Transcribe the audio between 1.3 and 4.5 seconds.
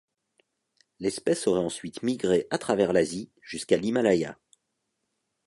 aurait ensuite migré à travers l'Asie, jusqu'à l'Himalaya.